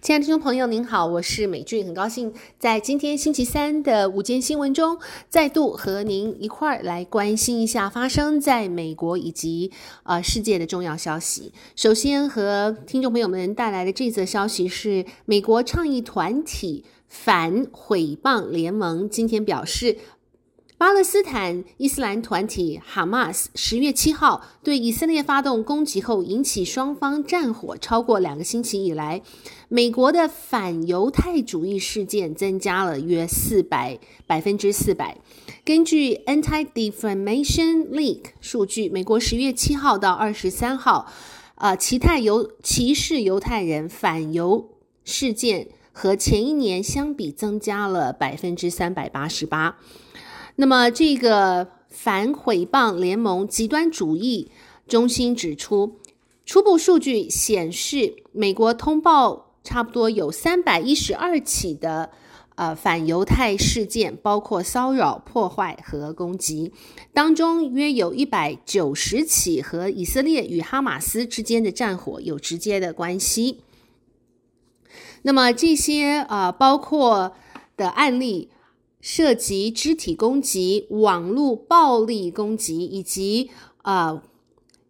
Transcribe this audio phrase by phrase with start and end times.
[0.00, 4.96] 亲爱的听众朋友，您好，我是美俊，很高兴在今天星期三的午间新闻中，
[5.28, 9.72] 再度和您一块儿来关心一下发生在美国以及
[10.04, 11.52] 呃世界的重要消息。
[11.74, 19.98] 首先和听众朋友们带来的这则消息是，美国倡议团体反诽谤联盟今天表示。
[20.78, 29.20] 巴勒斯坦伊斯兰团体哈马斯十月七号对以色列发动攻击后，引起双方战火超过两个星期以来，
[29.70, 35.18] 美国的反犹太主义事件增加了约四百百分之四百。
[35.62, 41.12] 根据 Anti-Defamation League 数据，美国十月七号到二十三号，
[41.56, 44.70] 呃，其他犹歧视犹太人反犹
[45.04, 49.76] 事件和前一年相比增加了百分之三百八十八。
[50.56, 54.50] 那么，这个反诽谤联盟极端主义
[54.86, 55.98] 中心指出，
[56.46, 62.08] 初步数据显示，美国通报差不多有三百一十二起的
[62.54, 66.72] 呃反犹太事件，包括骚扰、破坏和攻击，
[67.12, 73.60] 当中约有一百九十起和以色列与哈马斯之间的战火有直接的关系。
[75.20, 77.34] 那么这些呃包括
[77.76, 78.48] 的案例。
[79.00, 83.48] 涉及肢体攻击、网络暴力攻击，以及
[83.82, 84.20] 呃，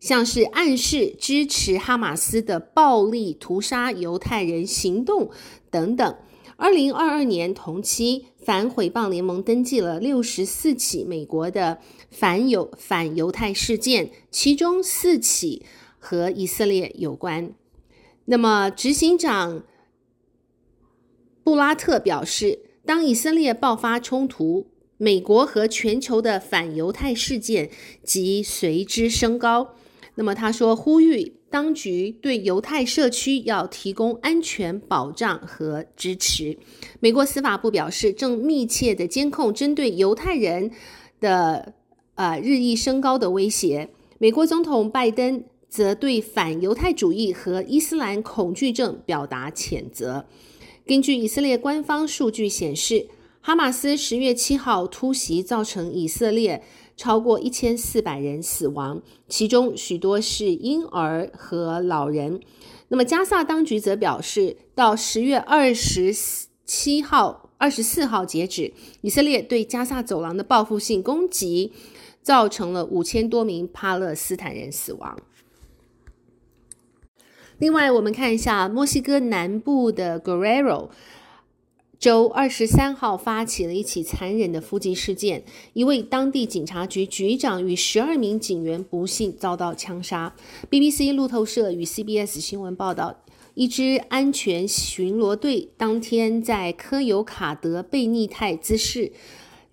[0.00, 5.30] 像是暗示支持哈马斯的暴力屠杀犹太人行动
[5.70, 6.16] 等等。
[6.56, 11.78] 二零二二年同期，反诽谤联盟登记了六十四起美国的
[12.10, 15.64] 反犹反犹太事件，其中四起
[15.98, 17.52] 和以色列有关。
[18.24, 19.64] 那么，执行长
[21.42, 22.64] 布拉特表示。
[22.88, 27.68] 当以色列爆发冲突，美国和全球的反犹太事件
[28.02, 29.74] 即随之升高。
[30.18, 36.58] 那么他说，呼吁当局对犹太社区要提供安全保障和支持。
[36.98, 40.72] 美国司法部表示，正密切的监控针对犹太人
[41.20, 41.72] 的
[42.16, 43.90] 呃日益升高的威胁。
[44.18, 50.26] 美国总统拜登则对反犹太主义和伊斯兰恐惧症表达谴责。
[50.84, 53.06] 根据以色列官方数据显示，
[53.40, 56.64] 哈马斯十月七号突袭造成以色列
[56.98, 62.40] 超过一千四百人死亡，其中许多是婴儿和老人。
[62.88, 66.12] 那么加萨当局则表示，到十月二十
[66.64, 68.72] 七号、二十四号截止，
[69.02, 71.72] 以色列对加萨走廊的报复性攻击
[72.20, 75.16] 造成了五千多名巴勒斯坦人死亡。
[77.58, 80.88] 另外，我们看一下墨西哥南部的 Guerrero
[81.98, 85.42] 周二十三号发起了一起残忍的伏击事件，
[85.72, 90.32] 一位当地警察局局长与十二名警员不幸遭到枪杀。
[90.70, 93.16] BBC 路透社与 CBS 新闻报道，
[93.54, 99.10] 一支安全巡逻队当天在科尤卡德贝尼泰兹市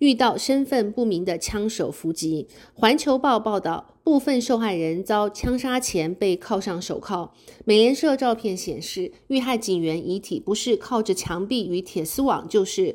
[0.00, 2.48] 遇到身份不明的枪手伏击。
[2.74, 3.95] 环球报报道。
[4.06, 7.34] 部分受害人遭枪杀前被铐上手铐。
[7.64, 12.94] 美联社照片显示，遇害警员遗体不是靠着墙壁与铁丝网，就是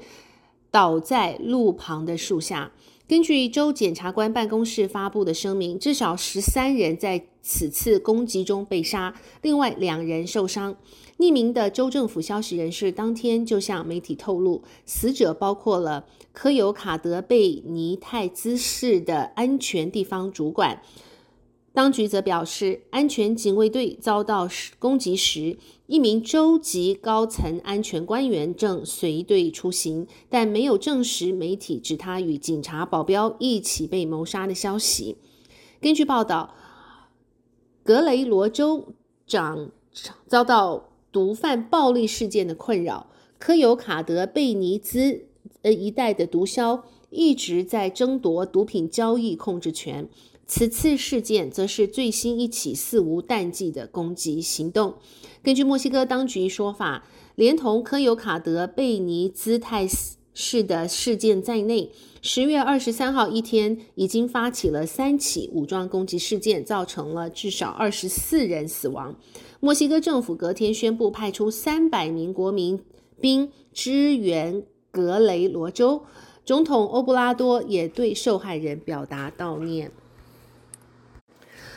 [0.72, 2.72] 倒在路旁的树下。
[3.12, 10.78] 根据州检察官办公室发布的声明，至少十三人在此次攻击中被杀，另外两人受伤。
[11.18, 20.82] 匿名的州政府消息人士当天就向媒体透露，死者包括了科尤卡德贝尼泰兹市的安全地方主管。
[21.74, 35.18] 当局则表示，安全警卫队遭到攻击时，一名州级高层安全官员正随队出行，但没有证实媒体指他与警察保镖一起被谋杀的消息。
[35.80, 36.54] 根据报道，
[37.84, 38.94] 格雷罗州
[39.26, 39.72] 长
[40.28, 40.88] 遭到。
[41.14, 43.08] 毒贩暴力事件的困扰，
[43.38, 45.26] 科尤卡德贝尼兹
[45.62, 50.08] 呃一带的毒枭一直在争夺毒品交易控制权。
[50.54, 54.96] 此次事件则是最新一起肆无淡忌的攻击行动。
[55.42, 57.06] 根据墨西哥当局说法，
[57.36, 59.88] 连同科尤卡德贝尼兹泰
[60.34, 61.90] 市的事件在内，
[62.22, 69.16] 十月二十三号一天已经发起了三起武装攻击事件，造成了至少二十四人死亡。
[69.62, 72.78] 墨西哥政府隔天宣布派出三百名国民
[73.22, 74.62] 兵支援
[74.92, 76.04] 格雷罗州，
[76.44, 79.94] 总统欧布拉多也对受害人表达悼念。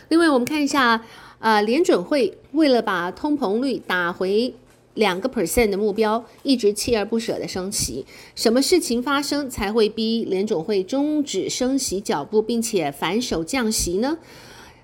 [0.09, 1.03] 另外，我们看一下，
[1.39, 4.55] 呃，联准会为了把通膨率打回。
[4.95, 8.07] 两个 percent 的目标一直锲而不舍的升息，
[8.37, 14.19] 什么事情发生才会逼联准会终止升息脚步，并且反手降息呢？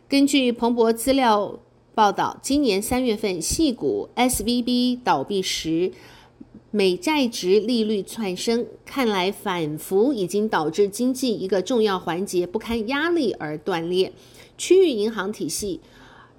[0.09, 1.61] 根据彭博资料
[1.95, 5.93] 报道，今年三月份，系股 SVB 倒闭时，
[6.73, 14.13] 美债殖利率窜升，看来反复已经导致经济一个重要环节不堪压力而断裂。
[14.61, 15.81] 区域银行体系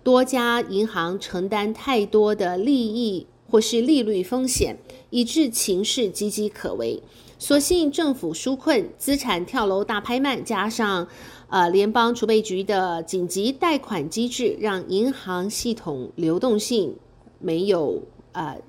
[0.03, 4.77] 多家银行承担太多的利益或是利率风险，
[5.09, 7.01] 以致情势岌岌可危。
[7.39, 11.07] 所幸政府纾困，资产跳楼大拍卖，加上
[11.50, 16.95] 呃联邦储备局的紧急贷款机制，让银行系统流动性
[17.39, 18.03] 没有
[18.33, 18.62] 呃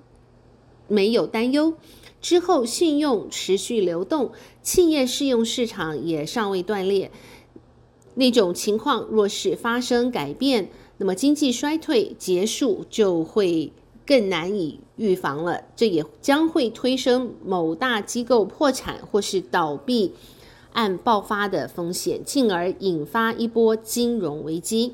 [0.88, 1.74] 没有担忧。
[2.22, 4.32] 之后信用持续流动，
[4.62, 7.10] 企业适用市场也尚未断裂。
[8.14, 10.68] 那种情况若是发生改变，
[10.98, 13.72] 那么经济衰退结束就会
[14.06, 20.12] 更难以预防了，这也将会推升某大机构破产或是倒闭
[20.72, 24.92] 案爆发的风险，进而引发一波金融危机。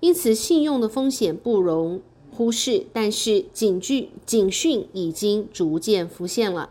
[0.00, 2.00] 因此，信用的风险不容
[2.30, 6.70] 忽视，但是警句警讯已经逐渐浮现了。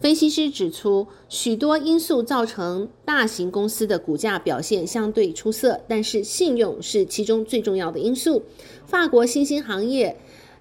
[0.00, 8.42] 分析师指出，许多因素造成大型公司的股价表现相对出色，但是信用是其中最重要的因素。
[8.86, 10.16] 法国新兴行业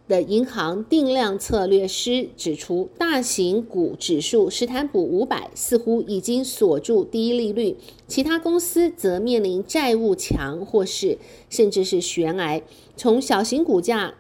[0.09, 7.77] 的银行定量策略师指出，大型股指数史坦普五百似乎已经锁住低利率，
[8.09, 11.17] 其他公司则面临债务墙或是
[11.49, 12.61] 甚至是悬崖。
[12.97, 14.15] 从小型股价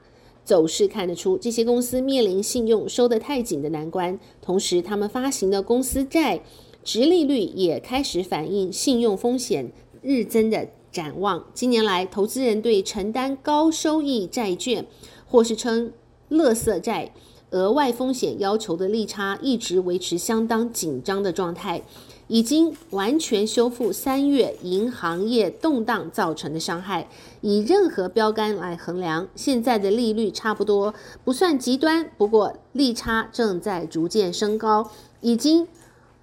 [0.49, 6.41] 走势看得出，这些公司面临信用收得太紧的难关，同时他们发行的公司债
[6.83, 11.45] 殖利率也开始反映信用风险日增的展望。
[11.53, 14.87] 近年来，投资人对承担高收益债券，
[15.27, 15.93] 或是称
[16.31, 17.13] “垃圾债”
[17.51, 21.83] 额外风险要求的利差一直维持相当紧张的状态，
[22.29, 27.09] 已经完全修复三月银行业动荡造成的伤害。
[27.41, 30.93] 以任何标杆来衡量，现在的利率差不多
[31.25, 34.91] 不算极端，不过利差正在逐渐升高，
[35.21, 35.67] 已经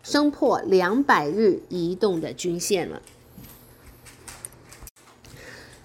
[0.03, 3.03] 升破两百日移动的均线了。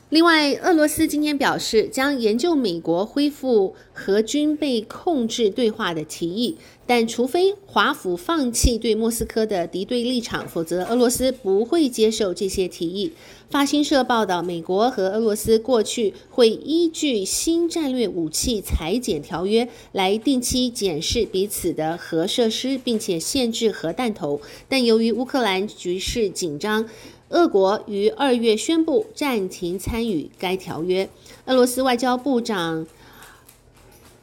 [0.10, 6.58] 另外，俄罗斯今天表示将研究美国恢复和军备控制对话的提议，
[6.92, 13.14] 但除非华府放弃对莫斯科的敌对立场，否则俄罗斯不会接受这些提议。
[13.50, 26.90] 法新社报道，美国和俄罗斯过去会依据新战略武器裁减条约来定期检视彼此的核设施，并且限制核弹头，但由于乌克兰局势紧张。
[27.30, 31.08] 俄国于二月宣布暂停参与该条约。
[31.46, 32.86] 俄罗斯外交部长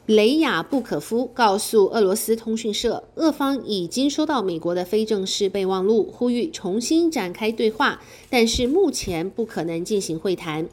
[0.09, 10.67] 雷亚布可夫告诉俄罗斯通讯社，俄方已经收到美国的非正式备忘录，呼吁重新展开对话，但是目前不可能进行会谈。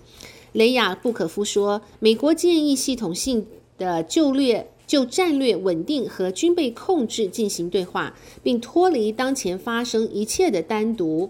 [0.53, 3.47] 雷亚布可夫说，美国建议系统性
[3.77, 11.29] 的就略就战略稳定和军备控制进行对话，并脱离当前发生一切的单独。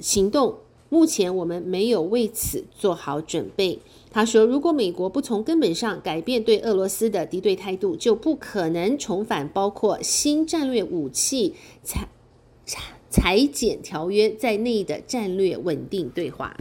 [0.00, 0.54] 行动，
[0.88, 3.78] 目前我们没有为此做好准备。
[4.10, 12.08] 他说：“如果美国不从根本上改变对俄罗斯的敌对态度，就不可能重返包括新战略武器裁
[12.64, 16.56] 裁裁减条约在内的战略稳定对话。”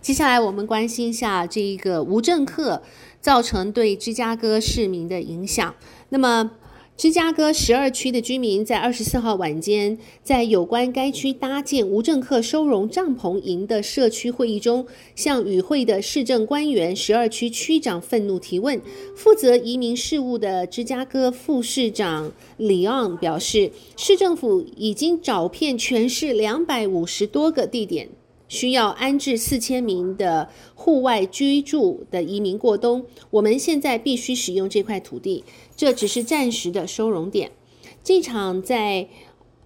[0.00, 2.82] 接下来，我们关心一下这一个无政客
[3.20, 5.74] 造成对芝加哥市民的影响。
[6.08, 6.52] 那么。
[6.98, 18.82] 芝加哥十二区的居民在二十四号晚间，在有关该区搭建无政客收容帐篷营的社区会议中，向与会的市政官员、十二区区长愤怒提问。
[19.14, 28.08] 负责移民事务的芝加哥副市长里昂表示，市政府已经找遍全市两百五十多个地点。
[28.48, 35.44] 需要安置四千名的户外居住的移民过冬，我们现在必须使用这块土地，
[35.76, 37.52] 这只是暂时的收容点。
[38.02, 39.08] 这场在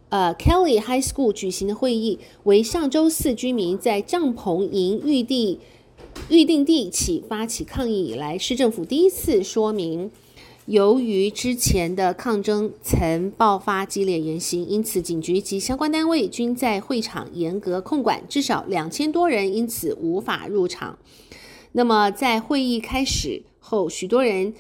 [0.09, 5.61] 呃 Kelly High School 举行的会议，为上周四居民在帐篷营预定
[6.29, 10.11] 预定地起发起抗议以来，市政府第一次说明。
[10.67, 20.97] 由于之前的抗争曾爆发激烈言行，因此警局及相关单位均在会场严格控管，至少两千多人因此无法入场。
[21.73, 24.55] 那么，在会议开始后，许多人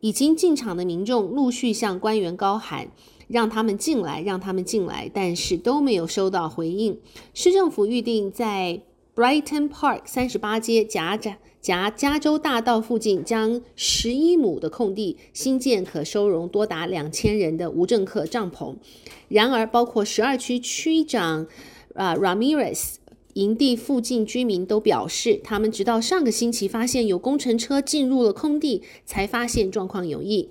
[0.00, 2.88] 已经进场的民众陆续向官员高喊
[3.28, 6.98] ：“让他们进来，让他们进来！”但是都没有收到回应。
[7.32, 8.80] 市政府预定在
[9.14, 11.34] Brighton Park 三十八街夹着。
[11.60, 18.74] 夹加州大道附近，将十一亩的空地新建可收容多达两千人的无政客帐篷。
[19.28, 21.46] 然而，包括十二区区长
[21.94, 22.96] 啊 Ramirez
[23.34, 30.50] 营地附近居民都表示，他们直到上个星期发现有工程车进入了空地，才发现状况有异。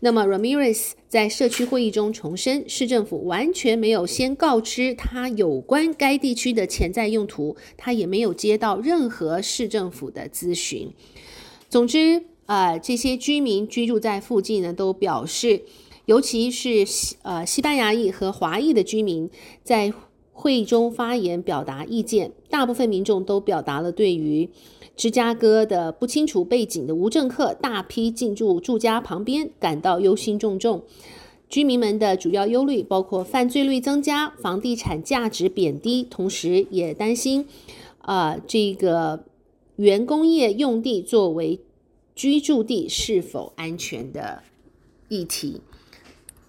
[0.00, 10.90] 那么，Ramirez 在社区会议中重申，市政府完全没有先告知他有关该地区的潜在用途，他也没有接到任何市政府的咨询。
[11.68, 15.62] 总之，呃，这些居民居住在附近呢，都表示，
[16.06, 19.28] 尤其是西呃西班牙裔和华裔的居民
[19.62, 19.92] 在。
[20.32, 24.48] 会议中发言表达意见，大部分民众都表达了对于
[24.96, 30.80] 芝加哥的不清楚背景的无政客大批进驻住家旁边感到忧心忡忡。
[31.48, 37.46] 居民们的主要忧虑包括犯罪率增加、房地产价值贬低，同时也担心，
[37.98, 39.24] 啊、这个
[39.76, 41.60] 原工业用地作为
[42.14, 44.42] 居住地是否安全的
[45.08, 45.60] 议题。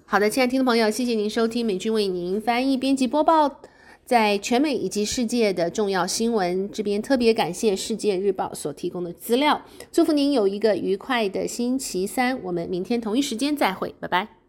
[0.05, 3.59] 好的，亲爱的听众朋友，谢谢您收听美君为您翻译、编辑、播报。
[4.05, 9.61] 在全美以及世界的重要新闻这边，特别感谢《世界日报》所提供的资料。
[9.91, 14.42] 祝福您有一个愉快的星期三，我们明天同一时间再会，拜拜。